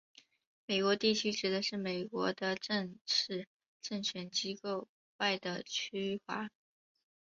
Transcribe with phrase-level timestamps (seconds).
[0.65, 3.47] 美国地区指的美国的正式
[3.83, 6.49] 政权机构外的区划。